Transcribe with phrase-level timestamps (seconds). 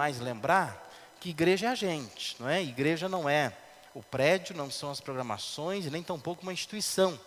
[0.00, 0.90] demais lembrar
[1.20, 2.62] que igreja é a gente, não é?
[2.62, 3.52] Igreja não é
[3.94, 7.20] o prédio, não são as programações nem tampouco uma instituição.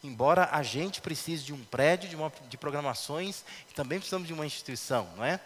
[0.00, 3.44] Embora a gente precise de um prédio, de, uma, de programações,
[3.74, 5.40] também precisamos de uma instituição, não é?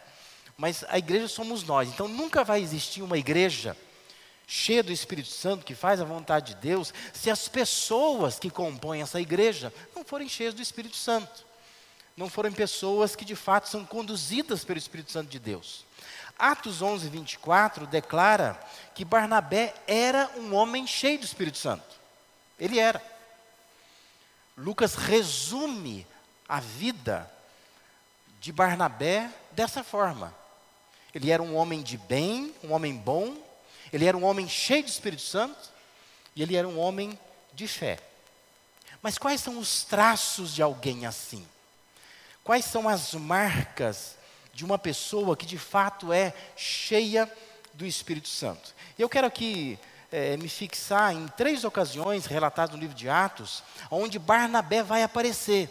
[0.59, 1.89] Mas a igreja somos nós.
[1.89, 3.75] Então nunca vai existir uma igreja
[4.47, 9.01] cheia do Espírito Santo, que faz a vontade de Deus, se as pessoas que compõem
[9.01, 11.47] essa igreja não forem cheias do Espírito Santo.
[12.15, 15.85] Não forem pessoas que de fato são conduzidas pelo Espírito Santo de Deus.
[16.39, 18.59] Atos 11, 24 declara
[18.95, 22.01] que Barnabé era um homem cheio do Espírito Santo.
[22.59, 23.03] Ele era.
[24.57, 26.07] Lucas resume
[26.49, 27.31] a vida
[28.41, 30.35] de Barnabé dessa forma.
[31.15, 33.37] Ele era um homem de bem, um homem bom,
[33.93, 35.71] ele era um homem cheio de Espírito Santo
[36.35, 37.19] e ele era um homem
[37.53, 38.01] de fé.
[39.01, 41.47] Mas quais são os traços de alguém assim?
[42.43, 44.17] Quais são as marcas
[44.55, 47.31] de uma pessoa que de fato é cheia
[47.73, 48.75] do Espírito Santo.
[48.99, 49.79] Eu quero aqui
[50.13, 55.69] é, me fixar em três ocasiões relatadas no livro de Atos, onde Barnabé vai aparecer.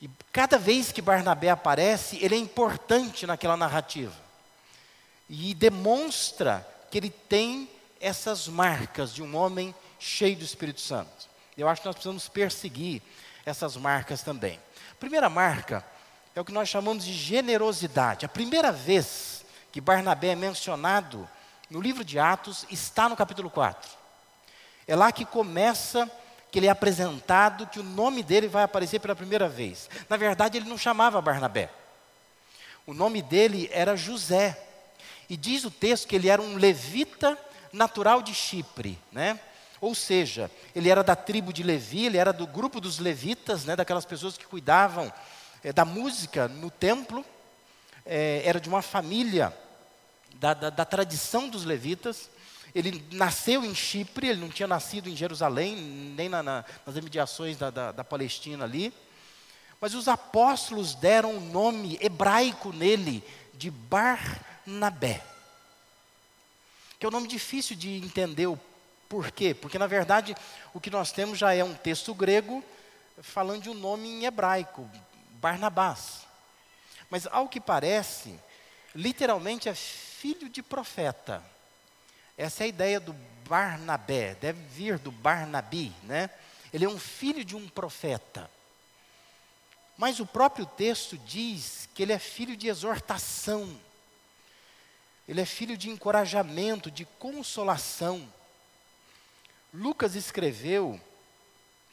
[0.00, 4.14] E cada vez que Barnabé aparece, ele é importante naquela narrativa.
[5.28, 7.68] E demonstra que ele tem
[8.00, 11.10] essas marcas de um homem cheio do Espírito Santo.
[11.58, 13.02] Eu acho que nós precisamos perseguir
[13.44, 14.60] essas marcas também.
[15.00, 15.84] Primeira marca
[16.36, 18.26] é o que nós chamamos de generosidade.
[18.26, 19.42] A primeira vez
[19.72, 21.26] que Barnabé é mencionado
[21.70, 23.90] no livro de Atos está no capítulo 4.
[24.86, 26.10] É lá que começa
[26.52, 29.88] que ele é apresentado, que o nome dele vai aparecer pela primeira vez.
[30.10, 31.70] Na verdade, ele não chamava Barnabé.
[32.86, 34.62] O nome dele era José.
[35.30, 37.36] E diz o texto que ele era um levita
[37.72, 39.40] natural de Chipre, né?
[39.80, 43.76] Ou seja, ele era da tribo de Levi, ele era do grupo dos levitas, né,
[43.76, 45.12] daquelas pessoas que cuidavam
[45.66, 47.24] é, da música no templo,
[48.04, 49.52] é, era de uma família
[50.36, 52.30] da, da, da, tradição dos levitas.
[52.72, 55.74] Ele nasceu em Chipre, ele não tinha nascido em Jerusalém,
[56.14, 58.94] nem na, na, nas imediações da, da, Palestina ali.
[59.80, 65.20] Mas os apóstolos deram o um nome hebraico nele de Barnabé,
[66.96, 68.60] que é um nome difícil de entender o
[69.08, 70.36] porquê, porque na verdade
[70.72, 72.62] o que nós temos já é um texto grego
[73.20, 74.88] falando de um nome em hebraico,
[75.36, 76.26] Barnabás.
[77.08, 78.38] Mas, ao que parece,
[78.94, 81.42] literalmente é filho de profeta.
[82.36, 83.14] Essa é a ideia do
[83.48, 86.28] Barnabé, deve vir do Barnabi, né?
[86.72, 88.50] Ele é um filho de um profeta.
[89.96, 93.80] Mas o próprio texto diz que ele é filho de exortação.
[95.26, 98.30] Ele é filho de encorajamento, de consolação.
[99.72, 101.00] Lucas escreveu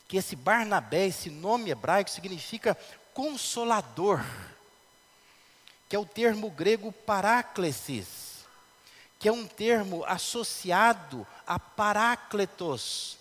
[0.08, 2.78] que esse Barnabé, esse nome hebraico, significa
[3.14, 4.24] consolador,
[5.88, 8.46] que é o termo grego paráclesis,
[9.20, 13.18] que é um termo associado a parácletos,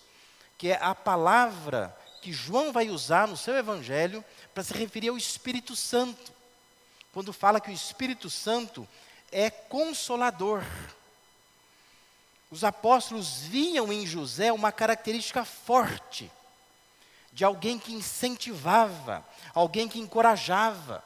[0.57, 4.23] que é a palavra que João vai usar no seu evangelho
[4.53, 6.31] para se referir ao Espírito Santo,
[7.13, 8.87] quando fala que o Espírito Santo
[9.31, 10.63] é consolador.
[12.49, 16.31] Os apóstolos viam em José uma característica forte
[17.33, 21.03] de alguém que incentivava, alguém que encorajava,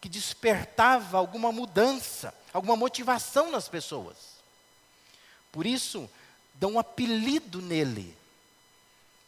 [0.00, 4.16] que despertava alguma mudança, alguma motivação nas pessoas.
[5.50, 6.08] Por isso,
[6.54, 8.16] dão um apelido nele.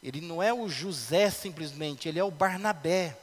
[0.01, 3.17] Ele não é o José simplesmente, ele é o Barnabé.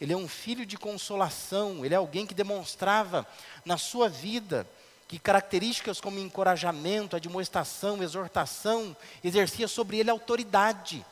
[0.00, 3.26] Ele é um filho de consolação, ele é alguém que demonstrava
[3.64, 4.68] na sua vida
[5.08, 11.04] que características como encorajamento, admoestação, exortação, exercia sobre ele autoridade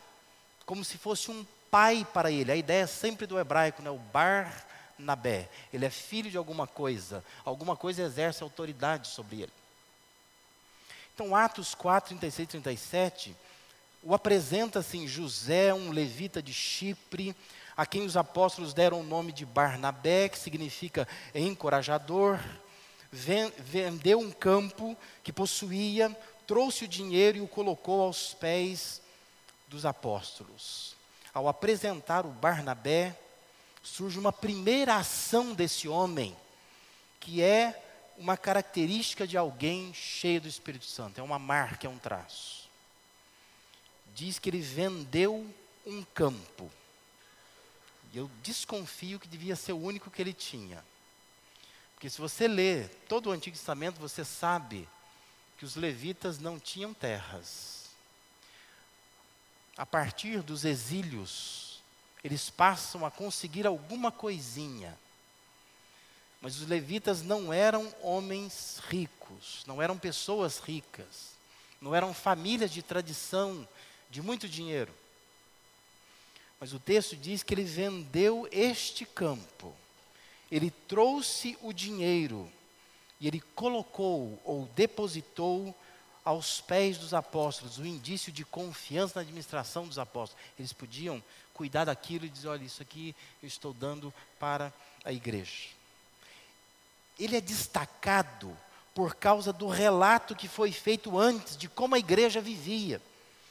[0.67, 2.51] como se fosse um pai para ele.
[2.51, 3.91] A ideia é sempre do hebraico, né?
[3.91, 5.49] o Barnabé.
[5.73, 9.53] Ele é filho de alguma coisa, alguma coisa exerce autoridade sobre ele.
[11.15, 13.37] Então, Atos 4, 36 e 37,
[14.03, 17.35] o apresenta assim: José, um levita de Chipre,
[17.77, 22.39] a quem os apóstolos deram o nome de Barnabé, que significa encorajador,
[23.11, 26.15] vendeu um campo que possuía,
[26.47, 29.01] trouxe o dinheiro e o colocou aos pés
[29.69, 30.95] dos apóstolos.
[31.33, 33.19] Ao apresentar o Barnabé,
[33.83, 36.37] surge uma primeira ação desse homem,
[37.21, 37.83] que é
[38.17, 42.69] uma característica de alguém cheio do Espírito Santo, é uma marca, é um traço.
[44.15, 45.47] Diz que ele vendeu
[45.85, 46.71] um campo.
[48.13, 50.83] E eu desconfio que devia ser o único que ele tinha.
[51.95, 54.89] Porque se você lê todo o Antigo Testamento, você sabe
[55.59, 57.76] que os levitas não tinham terras
[59.77, 61.81] a partir dos exílios,
[62.25, 64.97] eles passam a conseguir alguma coisinha.
[66.41, 71.33] Mas os levitas não eram homens ricos, não eram pessoas ricas,
[71.81, 73.67] não eram famílias de tradição,
[74.11, 74.93] de muito dinheiro.
[76.59, 79.75] Mas o texto diz que ele vendeu este campo,
[80.51, 82.51] ele trouxe o dinheiro
[83.21, 85.75] e ele colocou ou depositou
[86.27, 90.45] aos pés dos apóstolos, o indício de confiança na administração dos apóstolos.
[90.59, 91.23] Eles podiam
[91.55, 94.73] cuidar daquilo e dizer: olha, isso aqui eu estou dando para
[95.05, 95.69] a igreja.
[97.17, 98.59] Ele é destacado
[98.93, 103.01] por causa do relato que foi feito antes de como a igreja vivia,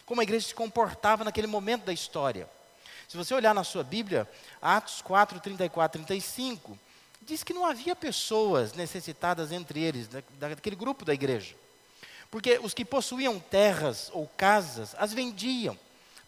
[0.05, 2.49] como a igreja se comportava naquele momento da história.
[3.07, 4.29] Se você olhar na sua Bíblia,
[4.61, 6.77] Atos 4, 34, 35,
[7.21, 11.55] diz que não havia pessoas necessitadas entre eles, daquele grupo da igreja.
[12.35, 15.79] Porque os que possuíam terras ou casas as vendiam,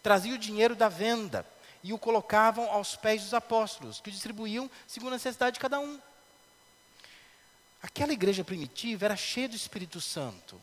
[0.02, 1.46] traziam o dinheiro da venda
[1.84, 5.78] e o colocavam aos pés dos apóstolos, que o distribuíam segundo a necessidade de cada
[5.78, 6.00] um.
[7.82, 10.58] Aquela igreja primitiva era cheia do Espírito Santo,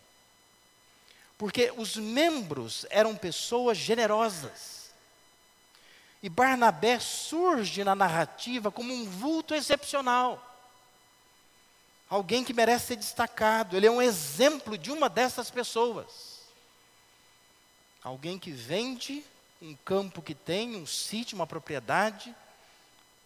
[1.37, 4.89] porque os membros eram pessoas generosas.
[6.23, 10.54] E Barnabé surge na narrativa como um vulto excepcional
[12.09, 13.75] alguém que merece ser destacado.
[13.75, 16.41] Ele é um exemplo de uma dessas pessoas.
[18.03, 19.23] Alguém que vende
[19.61, 22.35] um campo que tem, um sítio, uma propriedade,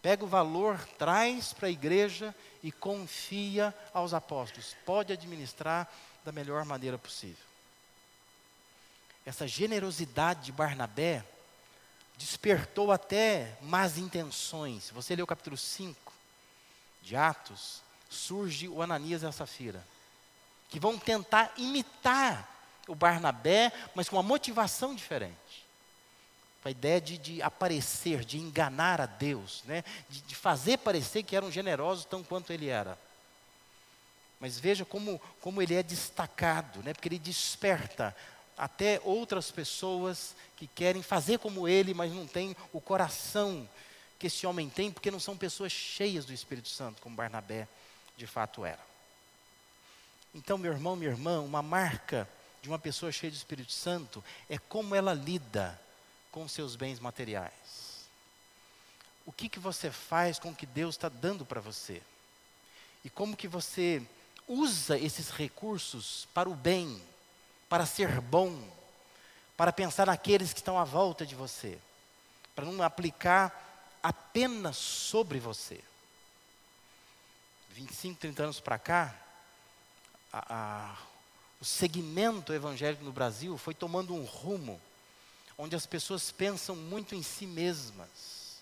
[0.01, 2.33] pega o valor, traz para a igreja
[2.63, 4.75] e confia aos apóstolos.
[4.85, 5.91] Pode administrar
[6.23, 7.43] da melhor maneira possível.
[9.25, 11.23] Essa generosidade de Barnabé
[12.17, 14.89] despertou até más intenções.
[14.91, 16.13] Você ler o capítulo 5
[17.01, 19.85] de Atos, surge o Ananias e a Safira,
[20.69, 22.47] que vão tentar imitar
[22.87, 25.37] o Barnabé, mas com uma motivação diferente.
[26.65, 29.83] A ideia de, de aparecer, de enganar a Deus, né?
[30.09, 32.97] de, de fazer parecer que eram generosos tão quanto ele era.
[34.39, 36.93] Mas veja como, como ele é destacado, né?
[36.93, 38.15] porque ele desperta
[38.57, 43.69] até outras pessoas que querem fazer como ele, mas não têm o coração
[44.17, 47.67] que esse homem tem, porque não são pessoas cheias do Espírito Santo, como Barnabé
[48.19, 48.85] de fato era.
[50.35, 52.29] Então, meu irmão, minha irmã, uma marca
[52.61, 55.79] de uma pessoa cheia de Espírito Santo é como ela lida
[56.29, 58.07] com seus bens materiais.
[59.25, 62.01] O que, que você faz com o que Deus está dando para você?
[63.05, 64.05] E como que você
[64.47, 67.01] usa esses recursos para o bem,
[67.69, 68.61] para ser bom,
[69.55, 71.79] para pensar naqueles que estão à volta de você,
[72.53, 75.81] para não aplicar apenas sobre você.
[77.71, 79.15] 25, 30 anos para cá,
[80.31, 80.97] a, a,
[81.61, 84.79] o segmento evangélico no Brasil foi tomando um rumo
[85.57, 88.59] onde as pessoas pensam muito em si mesmas.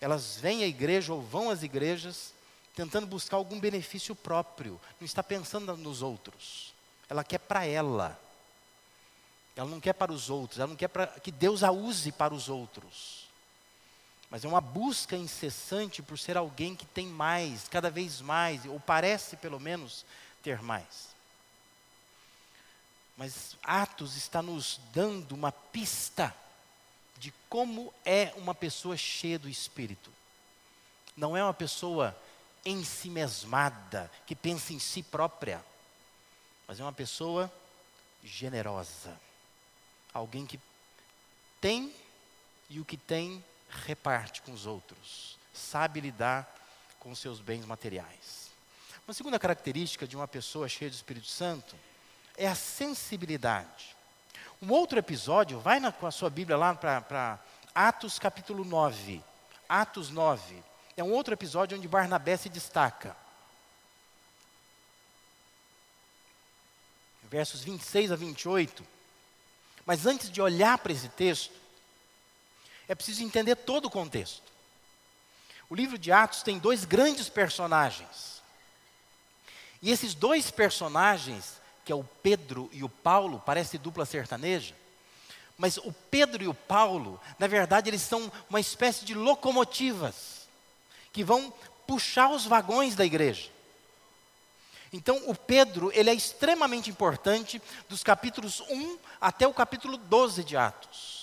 [0.00, 2.32] Elas vêm à igreja ou vão às igrejas
[2.74, 6.72] tentando buscar algum benefício próprio, não está pensando nos outros.
[7.08, 8.18] Ela quer para ela.
[9.56, 10.88] Ela não quer para os outros, ela não quer
[11.20, 13.19] que Deus a use para os outros
[14.30, 18.78] mas é uma busca incessante por ser alguém que tem mais, cada vez mais, ou
[18.78, 20.06] parece pelo menos
[20.40, 21.10] ter mais.
[23.16, 26.34] Mas Atos está nos dando uma pista
[27.18, 30.10] de como é uma pessoa cheia do Espírito.
[31.16, 32.16] Não é uma pessoa
[32.64, 35.62] ensimesmada, que pensa em si própria,
[36.68, 37.52] mas é uma pessoa
[38.22, 39.20] generosa.
[40.14, 40.58] Alguém que
[41.60, 41.92] tem
[42.70, 43.44] e o que tem
[43.86, 46.52] reparte com os outros, sabe lidar
[46.98, 48.50] com os seus bens materiais.
[49.06, 51.74] Uma segunda característica de uma pessoa cheia do Espírito Santo
[52.36, 53.96] é a sensibilidade.
[54.62, 57.38] Um outro episódio, vai na, com a sua Bíblia lá para
[57.74, 59.22] Atos capítulo 9.
[59.68, 60.62] Atos 9.
[60.96, 63.16] É um outro episódio onde Barnabé se destaca.
[67.24, 68.86] Versos 26 a 28.
[69.86, 71.54] Mas antes de olhar para esse texto,
[72.90, 74.42] é preciso entender todo o contexto.
[75.68, 78.42] O livro de Atos tem dois grandes personagens.
[79.80, 84.74] E esses dois personagens, que é o Pedro e o Paulo, parece dupla sertaneja,
[85.56, 90.48] mas o Pedro e o Paulo, na verdade, eles são uma espécie de locomotivas
[91.12, 91.54] que vão
[91.86, 93.50] puxar os vagões da igreja.
[94.92, 100.56] Então, o Pedro, ele é extremamente importante dos capítulos 1 até o capítulo 12 de
[100.56, 101.19] Atos.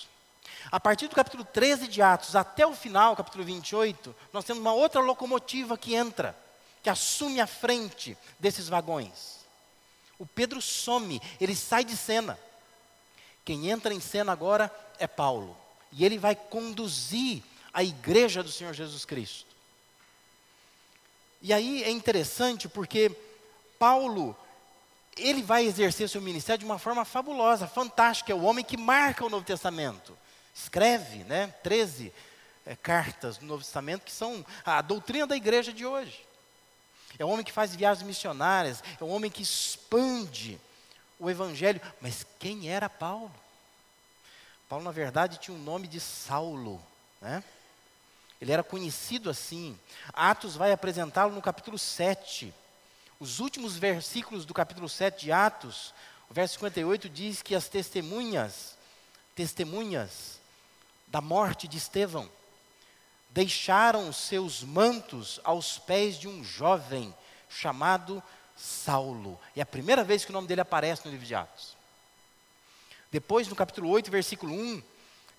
[0.71, 4.73] A partir do capítulo 13 de Atos até o final, capítulo 28, nós temos uma
[4.73, 6.37] outra locomotiva que entra,
[6.83, 9.37] que assume a frente desses vagões.
[10.19, 12.37] O Pedro some, ele sai de cena.
[13.45, 15.55] Quem entra em cena agora é Paulo.
[15.91, 17.41] E ele vai conduzir
[17.73, 19.47] a igreja do Senhor Jesus Cristo.
[21.41, 23.11] E aí é interessante porque
[23.79, 24.35] Paulo,
[25.15, 28.33] ele vai exercer seu ministério de uma forma fabulosa, fantástica.
[28.33, 30.17] É o homem que marca o Novo Testamento.
[30.57, 32.11] Escreve, né, 13
[32.65, 36.25] é, cartas do Novo Testamento que são a doutrina da igreja de hoje.
[37.19, 40.59] É um homem que faz viagens missionárias, é um homem que expande
[41.19, 41.79] o evangelho.
[42.01, 43.31] Mas quem era Paulo?
[44.67, 46.81] Paulo, na verdade, tinha o nome de Saulo,
[47.21, 47.43] né?
[48.41, 49.79] Ele era conhecido assim.
[50.11, 52.53] Atos vai apresentá-lo no capítulo 7.
[53.19, 55.93] Os últimos versículos do capítulo 7 de Atos,
[56.29, 58.75] o verso 58 diz que as testemunhas,
[59.33, 60.36] testemunhas
[61.07, 62.29] da morte de Estevão,
[63.29, 67.13] deixaram seus mantos aos pés de um jovem
[67.49, 68.21] chamado
[68.55, 69.39] Saulo.
[69.55, 71.77] É a primeira vez que o nome dele aparece no livro de Atos.
[73.11, 74.83] Depois, no capítulo 8, versículo 1,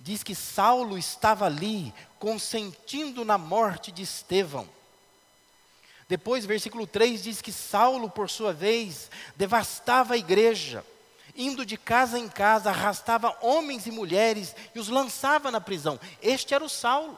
[0.00, 4.68] diz que Saulo estava ali, consentindo na morte de Estevão.
[6.08, 10.84] Depois, versículo 3 diz que Saulo, por sua vez, devastava a igreja,
[11.38, 15.99] indo de casa em casa, arrastava homens e mulheres e os lançava na prisão.
[16.21, 17.16] Este era o Saulo.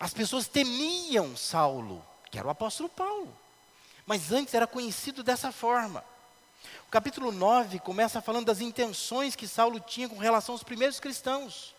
[0.00, 3.36] As pessoas temiam Saulo, que era o apóstolo Paulo.
[4.06, 6.02] Mas antes era conhecido dessa forma.
[6.88, 11.74] O capítulo 9 começa falando das intenções que Saulo tinha com relação aos primeiros cristãos.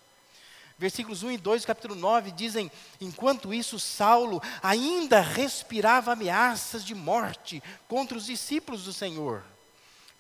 [0.78, 6.96] Versículos 1 e 2 do capítulo 9 dizem: Enquanto isso, Saulo ainda respirava ameaças de
[6.96, 9.44] morte contra os discípulos do Senhor.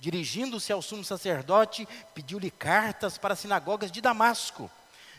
[0.01, 4.69] Dirigindo-se ao sumo sacerdote, pediu-lhe cartas para as sinagogas de Damasco,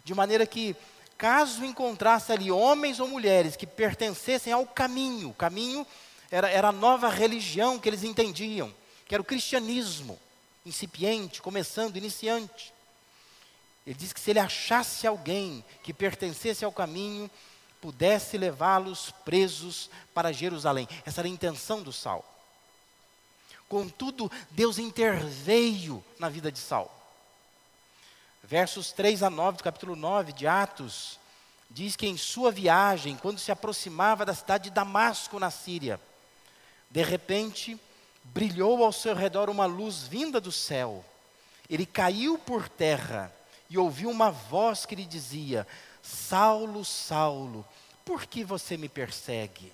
[0.03, 0.75] de maneira que,
[1.17, 5.87] caso encontrasse ali homens ou mulheres que pertencessem ao caminho, o caminho
[6.33, 8.75] era, era a nova religião que eles entendiam,
[9.07, 10.19] que era o cristianismo,
[10.67, 12.75] incipiente, começando, iniciante.
[13.87, 17.31] Ele diz que se ele achasse alguém que pertencesse ao caminho,
[17.81, 20.89] pudesse levá-los presos para Jerusalém.
[21.07, 22.25] Essa era a intenção do Saul.
[23.73, 26.91] Contudo, Deus interveio na vida de Saul.
[28.45, 31.19] Versos 3 a 9 do capítulo 9 de Atos,
[31.71, 35.99] diz que em sua viagem, quando se aproximava da cidade de Damasco, na Síria,
[36.91, 37.81] de repente,
[38.25, 41.02] brilhou ao seu redor uma luz vinda do céu.
[41.67, 43.35] Ele caiu por terra
[43.71, 45.67] e ouviu uma voz que lhe dizia:
[46.02, 47.67] Saulo, Saulo,
[48.05, 49.73] por que você me persegue?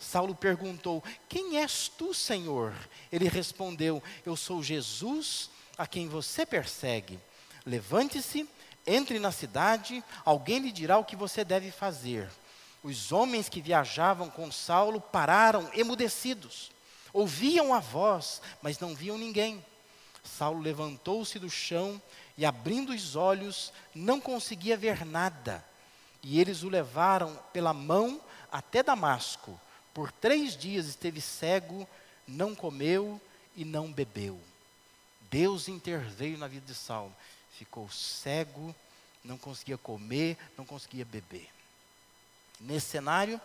[0.00, 2.74] Saulo perguntou: Quem és tu, Senhor?
[3.12, 7.20] Ele respondeu: Eu sou Jesus a quem você persegue.
[7.66, 8.48] Levante-se,
[8.86, 12.28] entre na cidade, alguém lhe dirá o que você deve fazer.
[12.82, 16.72] Os homens que viajavam com Saulo pararam emudecidos.
[17.12, 19.62] Ouviam a voz, mas não viam ninguém.
[20.24, 22.00] Saulo levantou-se do chão
[22.38, 25.62] e, abrindo os olhos, não conseguia ver nada.
[26.22, 28.18] E eles o levaram pela mão
[28.50, 29.60] até Damasco.
[29.92, 31.88] Por três dias esteve cego,
[32.26, 33.20] não comeu
[33.56, 34.40] e não bebeu.
[35.30, 37.14] Deus interveio na vida de Saulo.
[37.52, 38.74] Ficou cego,
[39.24, 41.48] não conseguia comer, não conseguia beber.
[42.60, 43.40] Nesse cenário,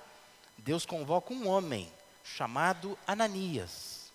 [0.58, 1.92] Deus convoca um homem
[2.24, 4.12] chamado Ananias.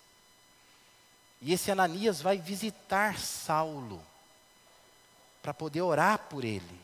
[1.41, 4.03] E esse Ananias vai visitar Saulo
[5.41, 6.79] para poder orar por ele.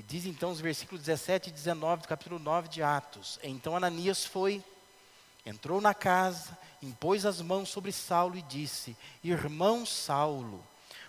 [0.00, 3.38] E diz então os versículos 17 e 19 do capítulo 9 de Atos.
[3.42, 4.64] Então Ananias foi,
[5.44, 10.64] entrou na casa, impôs as mãos sobre Saulo e disse: Irmão Saulo,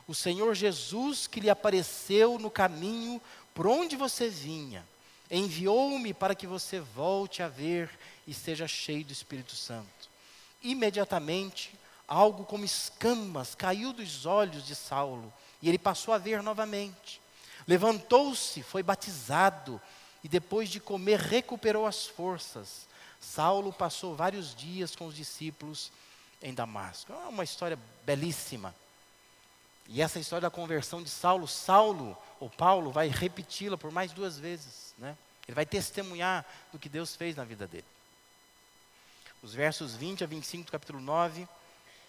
[0.05, 3.21] o Senhor Jesus que lhe apareceu no caminho
[3.55, 4.85] por onde você vinha,
[5.31, 7.89] enviou-me para que você volte a ver
[8.27, 10.09] e seja cheio do Espírito Santo.
[10.61, 11.73] Imediatamente,
[12.05, 15.31] algo como escamas caiu dos olhos de Saulo
[15.61, 17.20] e ele passou a ver novamente.
[17.67, 19.81] Levantou-se, foi batizado
[20.23, 22.87] e depois de comer recuperou as forças.
[23.19, 25.91] Saulo passou vários dias com os discípulos
[26.41, 27.13] em Damasco.
[27.13, 28.73] É uma história belíssima.
[29.87, 34.39] E essa história da conversão de Saulo, Saulo, ou Paulo, vai repeti-la por mais duas
[34.39, 34.93] vezes.
[34.97, 35.17] Né?
[35.47, 37.85] Ele vai testemunhar do que Deus fez na vida dele.
[39.43, 41.47] Os versos 20 a 25 do capítulo 9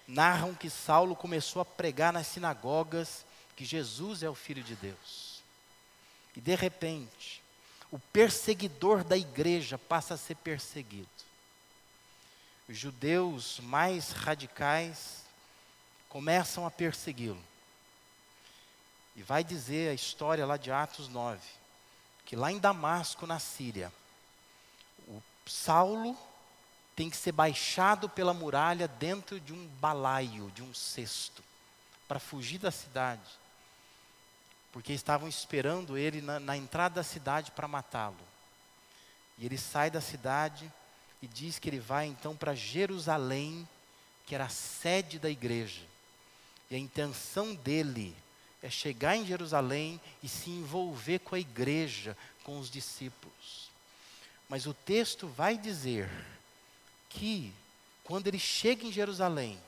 [0.06, 3.24] narram que Saulo começou a pregar nas sinagogas
[3.56, 5.31] que Jesus é o Filho de Deus.
[6.36, 7.42] E de repente,
[7.90, 11.08] o perseguidor da igreja passa a ser perseguido.
[12.68, 15.22] Os judeus mais radicais
[16.08, 17.42] começam a persegui-lo.
[19.14, 21.40] E vai dizer a história lá de Atos 9,
[22.24, 23.92] que lá em Damasco, na Síria,
[25.06, 26.16] o Saulo
[26.96, 31.42] tem que ser baixado pela muralha dentro de um balaio, de um cesto,
[32.08, 33.41] para fugir da cidade.
[34.72, 38.16] Porque estavam esperando ele na, na entrada da cidade para matá-lo.
[39.38, 40.72] E ele sai da cidade
[41.20, 43.68] e diz que ele vai então para Jerusalém,
[44.26, 45.82] que era a sede da igreja.
[46.70, 48.16] E a intenção dele
[48.62, 53.70] é chegar em Jerusalém e se envolver com a igreja, com os discípulos.
[54.48, 56.10] Mas o texto vai dizer
[57.08, 57.52] que,
[58.04, 59.58] quando ele chega em Jerusalém,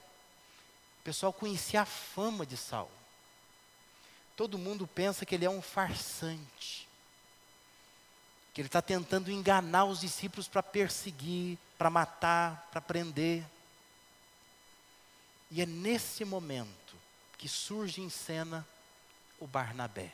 [1.00, 2.90] o pessoal conhecia a fama de Saulo.
[4.36, 6.88] Todo mundo pensa que ele é um farsante,
[8.52, 13.44] que ele está tentando enganar os discípulos para perseguir, para matar, para prender.
[15.50, 16.94] E é nesse momento
[17.38, 18.66] que surge em cena
[19.38, 20.12] o Barnabé.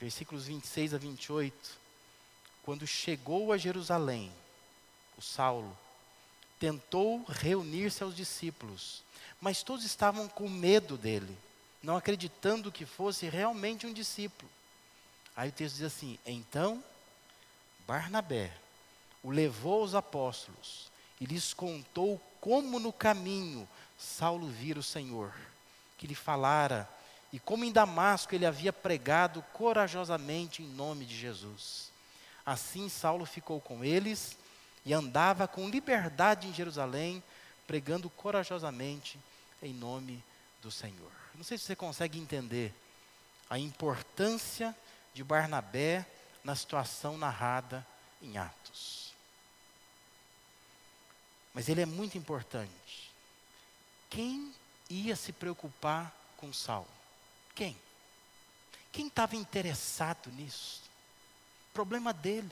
[0.00, 1.78] Versículos 26 a 28.
[2.62, 4.32] Quando chegou a Jerusalém,
[5.16, 5.76] o Saulo
[6.58, 9.02] tentou reunir-se aos discípulos,
[9.40, 11.36] mas todos estavam com medo dele,
[11.82, 14.50] não acreditando que fosse realmente um discípulo.
[15.36, 16.82] Aí o texto diz assim: Então
[17.86, 18.52] Barnabé
[19.22, 25.32] o levou aos apóstolos e lhes contou como no caminho Saulo vira o Senhor,
[25.96, 26.88] que lhe falara
[27.32, 31.90] e como em Damasco ele havia pregado corajosamente em nome de Jesus.
[32.44, 34.36] Assim Saulo ficou com eles
[34.84, 37.22] e andava com liberdade em Jerusalém,
[37.66, 39.18] pregando corajosamente
[39.62, 40.22] em nome
[40.60, 41.21] do Senhor.
[41.34, 42.74] Não sei se você consegue entender
[43.48, 44.74] a importância
[45.12, 46.06] de Barnabé
[46.42, 47.86] na situação narrada
[48.20, 49.12] em Atos.
[51.52, 53.12] Mas ele é muito importante.
[54.08, 54.54] Quem
[54.88, 56.88] ia se preocupar com Saulo?
[57.54, 57.76] Quem?
[58.90, 60.82] Quem estava interessado nisso?
[61.72, 62.50] Problema dele.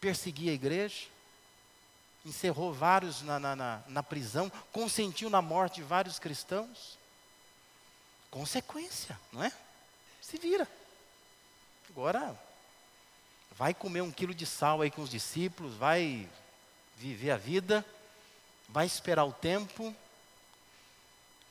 [0.00, 1.06] Perseguia a igreja,
[2.24, 6.98] encerrou vários na, na, na, na prisão, consentiu na morte de vários cristãos.
[8.30, 9.52] Consequência, não é?
[10.20, 10.68] Se vira.
[11.88, 12.40] Agora,
[13.52, 16.28] vai comer um quilo de sal aí com os discípulos, vai
[16.96, 17.84] viver a vida,
[18.68, 19.94] vai esperar o tempo,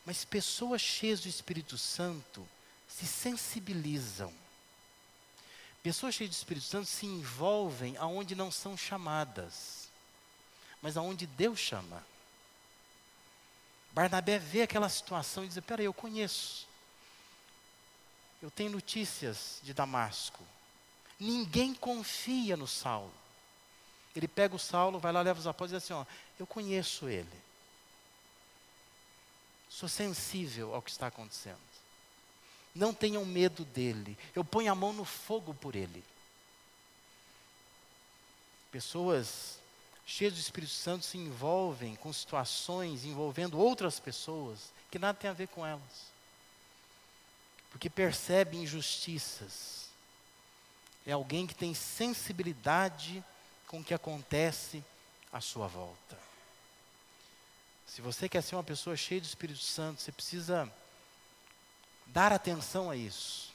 [0.06, 2.48] mas pessoas cheias do Espírito Santo
[2.88, 4.34] se sensibilizam.
[5.84, 9.90] Pessoas cheias do Espírito Santo se envolvem aonde não são chamadas,
[10.82, 12.06] mas aonde Deus chama.
[13.92, 16.69] Barnabé vê aquela situação e diz: Peraí, eu conheço.
[18.42, 20.44] Eu tenho notícias de Damasco.
[21.20, 23.14] Ninguém confia no Saulo.
[24.16, 26.06] Ele pega o Saulo, vai lá, leva os apóstolos e diz assim: Ó,
[26.40, 27.30] eu conheço ele.
[29.70, 31.60] Sou sensível ao que está acontecendo.
[32.74, 34.18] Não tenham medo dele.
[34.36, 36.04] Eu ponho a mão no fogo por ele.
[38.72, 39.60] Pessoas
[40.06, 45.34] cheias do Espírito Santo se envolvem com situações envolvendo outras pessoas que nada tem a
[45.34, 46.10] ver com elas.
[47.70, 49.90] Porque percebe injustiças.
[51.06, 53.24] É alguém que tem sensibilidade
[53.68, 54.84] com o que acontece
[55.32, 56.18] à sua volta.
[57.88, 60.72] Se você quer ser uma pessoa cheia do Espírito Santo, você precisa
[62.08, 63.50] dar atenção a isso.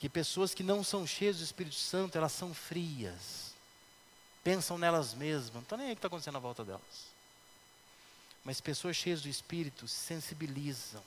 [0.00, 3.54] Que pessoas que não são cheias do Espírito Santo, elas são frias.
[4.42, 7.10] Pensam nelas mesmas, não estão nem aí o que está acontecendo à volta delas.
[8.42, 11.02] Mas pessoas cheias do Espírito se sensibilizam,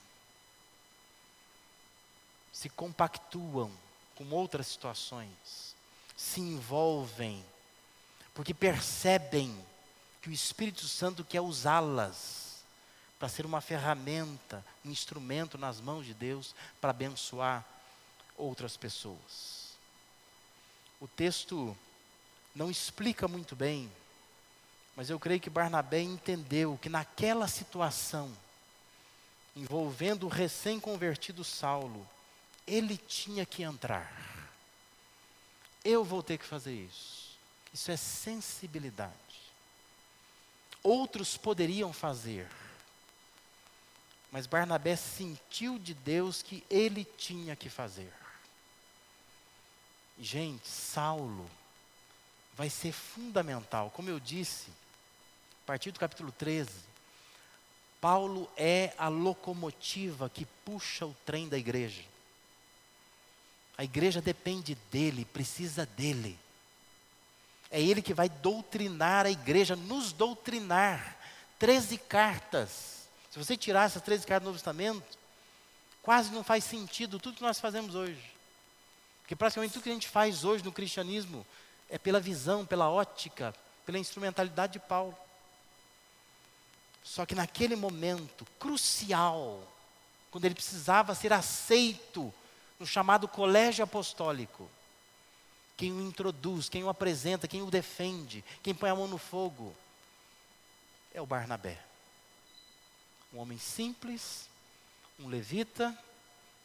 [2.54, 3.72] se compactuam
[4.16, 5.76] com outras situações,
[6.16, 7.44] se envolvem,
[8.34, 9.54] porque percebem
[10.22, 12.64] que o Espírito Santo quer usá-las
[13.18, 17.66] para ser uma ferramenta, um instrumento nas mãos de Deus para abençoar
[18.38, 19.74] outras pessoas.
[21.02, 21.76] O texto
[22.54, 23.92] não explica muito bem,
[24.96, 28.32] mas eu creio que Barnabé entendeu que naquela situação,
[29.56, 32.08] envolvendo o recém-convertido Saulo,
[32.68, 34.12] ele tinha que entrar.
[35.84, 37.38] Eu vou ter que fazer isso.
[37.74, 39.24] Isso é sensibilidade
[40.84, 42.48] outros poderiam fazer.
[44.32, 48.12] Mas Barnabé sentiu de Deus que ele tinha que fazer.
[50.20, 51.50] Gente, Saulo
[52.56, 53.90] vai ser fundamental.
[53.92, 54.70] Como eu disse,
[55.64, 56.70] a partir do capítulo 13,
[58.02, 62.04] Paulo é a locomotiva que puxa o trem da igreja.
[63.78, 66.40] A igreja depende dele, precisa dele.
[67.72, 71.18] É ele que vai doutrinar a igreja, nos doutrinar.
[71.58, 73.08] Treze cartas.
[73.32, 75.18] Se você tirar essas treze cartas do Novo Testamento,
[76.04, 78.32] quase não faz sentido tudo que nós fazemos hoje.
[79.22, 81.44] Porque praticamente tudo que a gente faz hoje no cristianismo
[81.90, 83.56] é pela visão, pela ótica,
[83.86, 85.18] pela instrumentalidade de Paulo.
[87.04, 89.68] Só que naquele momento crucial,
[90.30, 92.34] quando ele precisava ser aceito
[92.84, 94.70] no chamado colégio apostólico,
[95.78, 99.74] quem o introduz, quem o apresenta, quem o defende, quem põe a mão no fogo,
[101.14, 101.80] é o Barnabé.
[103.34, 104.50] Um homem simples,
[105.18, 105.98] um levita,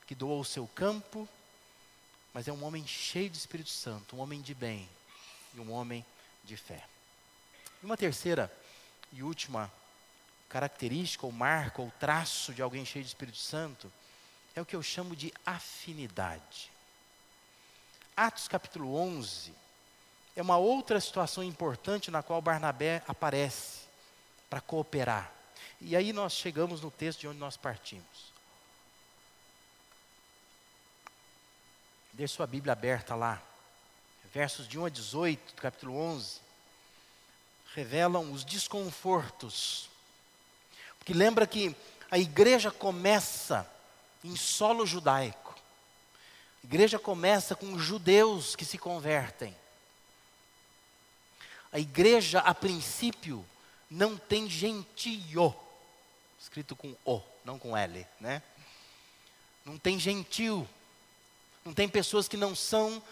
[0.08, 1.28] que doou o seu campo,
[2.34, 4.88] mas é um homem cheio de Espírito Santo, um homem de bem
[5.54, 6.04] e um homem
[6.42, 6.84] de fé.
[7.80, 8.52] E uma terceira
[9.12, 9.72] e última
[10.48, 13.92] característica, ou marca, ou traço de alguém cheio de Espírito Santo,
[14.58, 16.70] é o que eu chamo de afinidade.
[18.16, 19.54] Atos capítulo 11
[20.34, 23.82] é uma outra situação importante na qual Barnabé aparece
[24.50, 25.32] para cooperar.
[25.80, 28.32] E aí nós chegamos no texto de onde nós partimos.
[32.12, 33.40] Deixe sua Bíblia aberta lá.
[34.34, 36.40] Versos de 1 a 18, do capítulo 11,
[37.74, 39.88] revelam os desconfortos.
[40.98, 41.76] Porque lembra que
[42.10, 43.77] a igreja começa
[44.24, 45.54] em solo judaico.
[46.62, 49.54] A igreja começa com judeus que se convertem.
[51.72, 53.44] A igreja, a princípio,
[53.90, 55.54] não tem gentio,
[56.40, 58.42] escrito com O, não com L, né?
[59.64, 60.68] Não tem gentil,
[61.64, 63.02] não tem pessoas que não são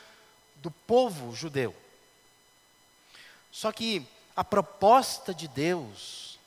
[0.56, 1.74] do povo judeu.
[3.52, 6.38] Só que a proposta de Deus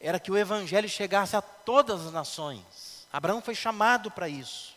[0.00, 2.87] era que o evangelho chegasse a todas as nações.
[3.12, 4.74] Abraão foi chamado para isso,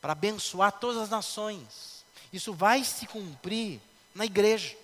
[0.00, 2.04] para abençoar todas as nações.
[2.32, 3.80] Isso vai se cumprir
[4.14, 4.76] na igreja.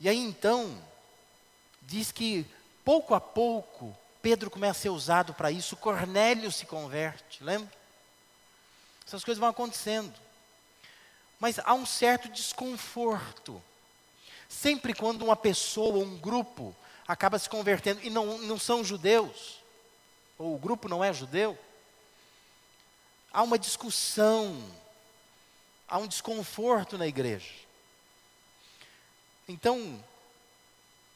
[0.00, 0.82] E aí então,
[1.82, 2.46] diz que
[2.84, 7.72] pouco a pouco, Pedro começa a ser usado para isso, Cornélio se converte, lembra?
[9.06, 10.12] Essas coisas vão acontecendo.
[11.38, 13.62] Mas há um certo desconforto.
[14.48, 16.74] Sempre quando uma pessoa um grupo
[17.06, 18.00] acaba se convertendo.
[18.02, 19.62] E não, não são judeus,
[20.38, 21.58] ou o grupo não é judeu,
[23.32, 24.62] há uma discussão,
[25.88, 27.52] há um desconforto na igreja.
[29.46, 30.02] Então,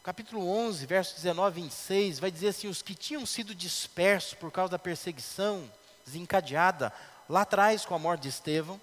[0.02, 4.50] capítulo 11, verso 19 e 26, vai dizer assim: os que tinham sido dispersos por
[4.50, 5.70] causa da perseguição
[6.04, 6.92] desencadeada
[7.28, 8.80] lá atrás com a morte de Estevão,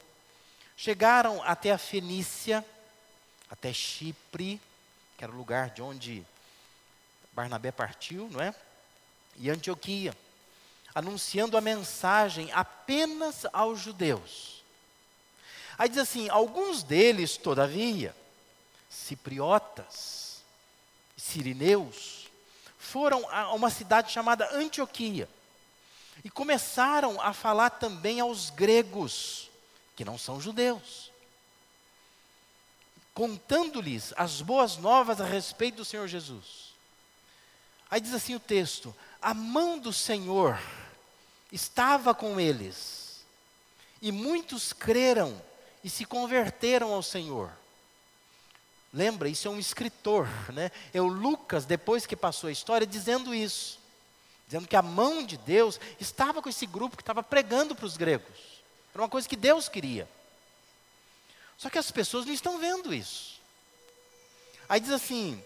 [0.78, 2.66] chegaram até a Fenícia,
[3.50, 4.62] até Chipre,
[5.18, 6.26] que era o lugar de onde
[7.36, 8.56] Barnabé partiu, não é?
[9.36, 10.16] E Antioquia,
[10.94, 14.64] anunciando a mensagem apenas aos judeus.
[15.78, 18.16] Aí diz assim: alguns deles, todavia,
[18.90, 20.42] cipriotas,
[21.18, 22.30] sirineus,
[22.80, 25.28] foram a uma cidade chamada Antioquia
[26.24, 29.52] e começaram a falar também aos gregos,
[29.98, 31.12] que não são judeus,
[33.14, 36.65] contando-lhes as boas novas a respeito do Senhor Jesus.
[37.90, 40.60] Aí diz assim o texto: a mão do Senhor
[41.52, 43.26] estava com eles,
[44.02, 45.42] e muitos creram
[45.84, 47.52] e se converteram ao Senhor.
[48.92, 50.72] Lembra, isso é um escritor, né?
[50.94, 53.78] É o Lucas, depois que passou a história, dizendo isso.
[54.48, 57.98] Dizendo que a mão de Deus estava com esse grupo que estava pregando para os
[57.98, 58.64] gregos.
[58.94, 60.08] Era uma coisa que Deus queria.
[61.58, 63.42] Só que as pessoas não estão vendo isso.
[64.70, 65.44] Aí diz assim: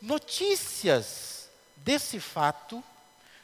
[0.00, 1.43] notícias
[1.84, 2.82] desse fato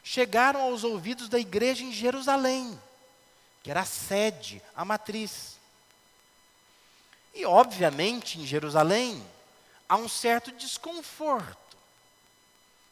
[0.03, 2.77] chegaram aos ouvidos da igreja em Jerusalém,
[3.63, 5.57] que era a sede, a matriz.
[7.33, 9.23] E, obviamente, em Jerusalém,
[9.87, 11.77] há um certo desconforto.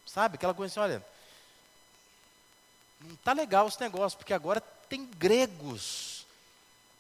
[0.06, 0.36] Sabe?
[0.36, 1.06] Aquela coisa assim: olha,
[3.02, 6.26] não está legal esse negócio, porque agora tem gregos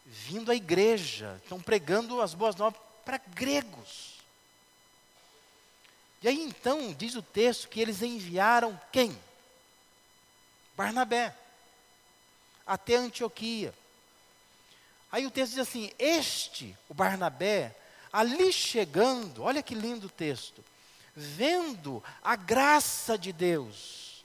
[0.06, 4.19] vindo à igreja, estão pregando as boas novas para gregos.
[6.22, 9.18] E aí então, diz o texto que eles enviaram quem?
[10.76, 11.36] Barnabé,
[12.66, 13.74] até Antioquia.
[15.12, 17.76] Aí o texto diz assim: Este, o Barnabé,
[18.12, 20.64] ali chegando, olha que lindo o texto,
[21.16, 24.24] vendo a graça de Deus,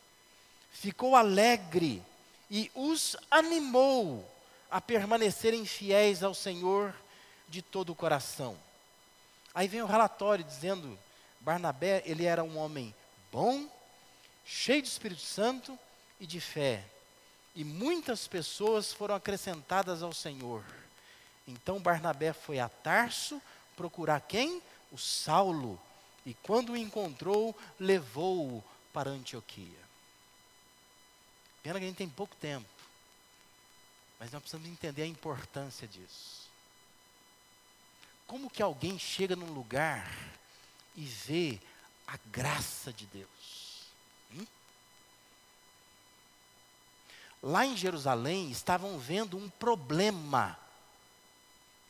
[0.72, 2.02] ficou alegre
[2.50, 4.28] e os animou
[4.70, 6.94] a permanecerem fiéis ao Senhor
[7.48, 8.56] de todo o coração.
[9.54, 10.98] Aí vem o relatório dizendo:
[11.44, 12.94] Barnabé, ele era um homem
[13.30, 13.68] bom,
[14.44, 15.78] cheio de Espírito Santo
[16.18, 16.84] e de fé
[17.54, 20.64] e muitas pessoas foram acrescentadas ao Senhor.
[21.46, 23.40] Então Barnabé foi a Tarso
[23.76, 24.60] procurar quem?
[24.90, 25.80] O Saulo.
[26.26, 29.84] E quando o encontrou, levou-o para Antioquia.
[31.62, 32.68] Pena que a gente tem pouco tempo.
[34.18, 36.44] Mas nós precisamos entender a importância disso.
[38.26, 40.10] Como que alguém chega num lugar
[40.96, 41.58] e vê
[42.06, 43.28] a graça de Deus?
[44.32, 44.46] Hum?
[47.42, 50.58] lá em Jerusalém estavam vendo um problema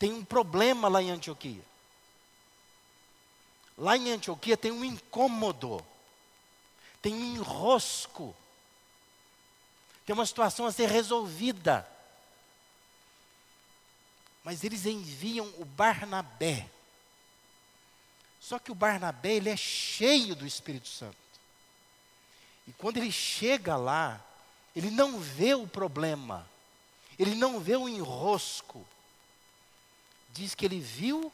[0.05, 1.63] tem um problema lá em Antioquia.
[3.77, 5.85] Lá em Antioquia tem um incômodo,
[7.01, 8.37] tem um enrosco,
[10.05, 11.89] tem uma situação a ser resolvida.
[14.45, 16.69] Mas eles enviam o Barnabé.
[18.45, 21.17] Só que o Barnabé, ele é cheio do Espírito Santo.
[22.69, 24.23] E quando ele chega lá,
[24.77, 26.47] ele não vê o problema,
[27.19, 28.87] ele não vê o enrosco.
[30.31, 31.33] Diz que ele viu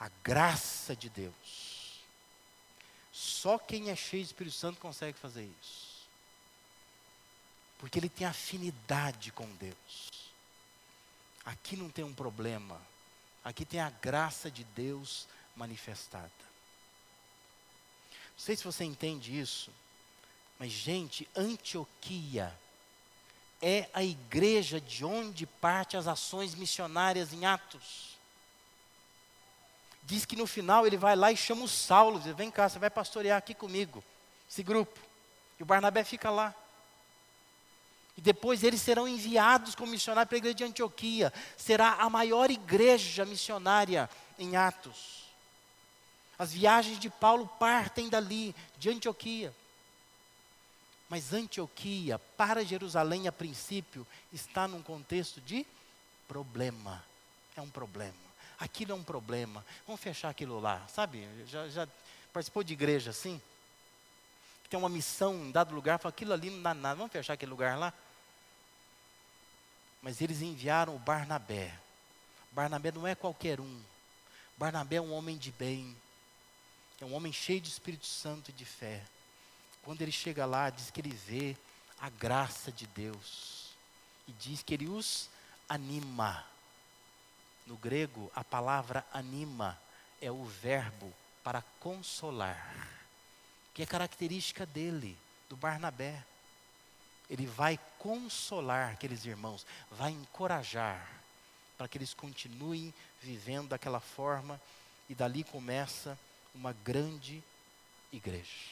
[0.00, 2.00] a graça de Deus.
[3.12, 6.08] Só quem é cheio do Espírito Santo consegue fazer isso.
[7.76, 10.30] Porque ele tem afinidade com Deus.
[11.44, 12.80] Aqui não tem um problema.
[13.44, 16.30] Aqui tem a graça de Deus manifestada.
[18.32, 19.70] Não sei se você entende isso,
[20.58, 22.52] mas, gente, Antioquia
[23.60, 28.14] é a igreja de onde parte as ações missionárias em Atos.
[30.02, 32.78] Diz que no final ele vai lá e chama o Saulo, diz: Vem cá, você
[32.78, 34.04] vai pastorear aqui comigo,
[34.48, 35.00] esse grupo.
[35.58, 36.54] E o Barnabé fica lá.
[38.16, 41.32] E depois eles serão enviados como missionários para a igreja de Antioquia.
[41.56, 45.23] Será a maior igreja missionária em Atos.
[46.38, 49.54] As viagens de Paulo partem dali, de Antioquia.
[51.08, 55.66] Mas Antioquia, para Jerusalém a princípio, está num contexto de
[56.26, 57.04] problema.
[57.56, 58.14] É um problema.
[58.58, 59.64] Aquilo é um problema.
[59.86, 61.28] Vamos fechar aquilo lá, sabe?
[61.46, 61.88] Já, já
[62.32, 63.40] participou de igreja assim?
[64.68, 67.50] Tem uma missão em dado lugar, fala, aquilo ali não dá nada, vamos fechar aquele
[67.50, 67.92] lugar lá?
[70.02, 71.72] Mas eles enviaram o Barnabé.
[72.50, 73.80] Barnabé não é qualquer um.
[74.56, 75.96] Barnabé é um homem de bem.
[77.00, 79.02] É um homem cheio de Espírito Santo e de fé.
[79.82, 81.56] Quando ele chega lá, diz que ele vê
[81.98, 83.74] a graça de Deus.
[84.26, 85.28] E diz que ele os
[85.68, 86.44] anima.
[87.66, 89.78] No grego, a palavra anima
[90.20, 92.88] é o verbo para consolar,
[93.74, 96.24] que é característica dele, do Barnabé.
[97.28, 101.06] Ele vai consolar aqueles irmãos, vai encorajar,
[101.76, 104.60] para que eles continuem vivendo daquela forma,
[105.08, 106.18] e dali começa
[106.54, 107.42] uma grande
[108.12, 108.70] igreja.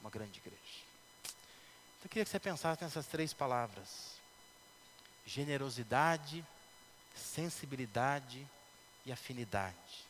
[0.00, 0.82] Uma grande igreja.
[1.24, 4.16] Então eu queria que você pensasse nessas três palavras:
[5.24, 6.44] generosidade,
[7.14, 8.46] sensibilidade
[9.06, 10.06] e afinidade.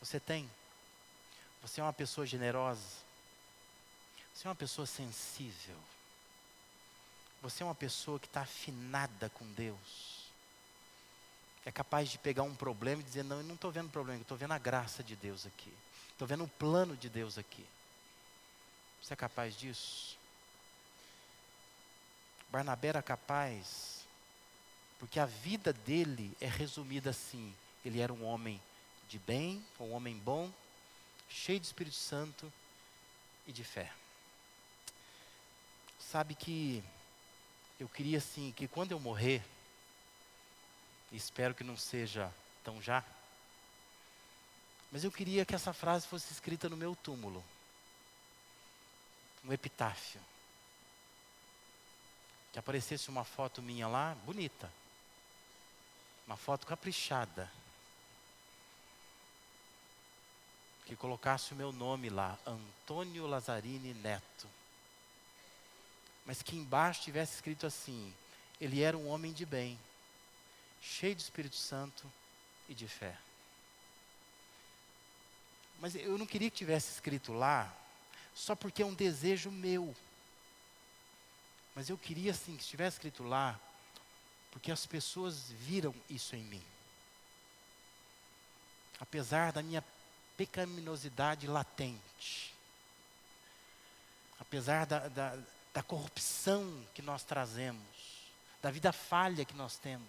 [0.00, 0.48] Você tem?
[1.62, 3.08] Você é uma pessoa generosa?
[4.34, 5.76] Você é uma pessoa sensível?
[7.42, 10.28] Você é uma pessoa que está afinada com Deus?
[11.64, 14.22] É capaz de pegar um problema e dizer: Não, eu não estou vendo problema, eu
[14.22, 15.72] estou vendo a graça de Deus aqui.
[16.18, 17.64] Estou vendo o plano de Deus aqui.
[19.00, 20.18] Você é capaz disso?
[22.50, 24.04] Barnabé era capaz,
[24.98, 27.54] porque a vida dele é resumida assim:
[27.84, 28.60] ele era um homem
[29.08, 30.52] de bem, um homem bom,
[31.30, 32.52] cheio de Espírito Santo
[33.46, 33.92] e de fé.
[36.00, 36.82] Sabe que
[37.78, 39.40] eu queria assim, que quando eu morrer,
[41.12, 42.28] espero que não seja
[42.64, 43.04] tão já,
[44.90, 47.44] mas eu queria que essa frase fosse escrita no meu túmulo
[49.44, 50.20] um epitáfio.
[52.52, 54.70] Que aparecesse uma foto minha lá, bonita.
[56.26, 57.50] Uma foto caprichada.
[60.84, 64.48] Que colocasse o meu nome lá, Antônio Lazzarini Neto.
[66.24, 68.14] Mas que embaixo tivesse escrito assim:
[68.60, 69.78] ele era um homem de bem,
[70.80, 72.10] cheio de Espírito Santo
[72.68, 73.16] e de fé.
[75.78, 77.74] Mas eu não queria que tivesse escrito lá
[78.34, 79.94] só porque é um desejo meu.
[81.74, 83.58] Mas eu queria assim que estivesse escrito lá,
[84.52, 86.62] porque as pessoas viram isso em mim.
[89.00, 89.84] Apesar da minha
[90.36, 92.54] pecaminosidade latente,
[94.38, 95.38] apesar da, da,
[95.74, 97.82] da corrupção que nós trazemos,
[98.62, 100.08] da vida falha que nós temos,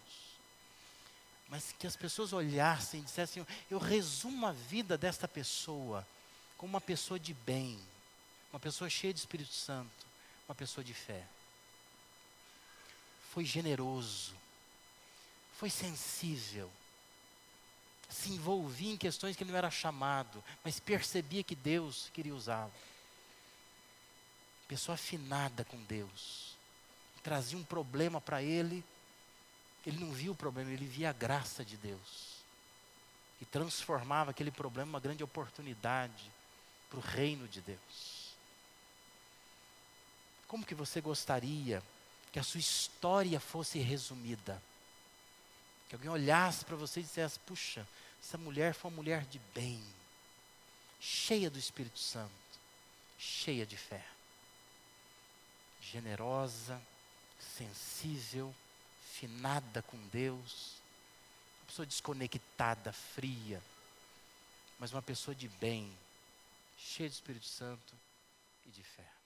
[1.50, 6.06] mas que as pessoas olhassem e dissessem: eu resumo a vida desta pessoa
[6.58, 7.80] como uma pessoa de bem,
[8.52, 10.06] uma pessoa cheia de Espírito Santo,
[10.48, 11.26] uma pessoa de fé.
[13.32, 14.34] Foi generoso,
[15.58, 16.70] foi sensível,
[18.10, 22.74] se envolvia em questões que ele não era chamado, mas percebia que Deus queria usá-lo.
[24.68, 26.56] Pessoa afinada com Deus,
[27.24, 28.84] trazia um problema para ele,
[29.90, 32.40] ele não via o problema, ele via a graça de Deus.
[33.42, 36.32] E transformava aquele problema em uma grande oportunidade
[36.90, 38.30] para o reino de Deus.
[40.48, 41.82] Como que você gostaria
[42.32, 44.62] que a sua história fosse resumida?
[45.88, 47.88] Que alguém olhasse para você e dissesse: puxa,
[48.22, 49.84] essa mulher foi uma mulher de bem,
[51.00, 52.32] cheia do Espírito Santo,
[53.18, 54.06] cheia de fé,
[55.82, 56.82] generosa,
[57.40, 58.54] sensível,
[59.20, 60.78] finada com Deus,
[61.60, 63.62] uma pessoa desconectada, fria,
[64.80, 65.92] mas uma pessoa de bem,
[66.78, 67.94] cheia do Espírito Santo
[68.66, 69.19] e de fé.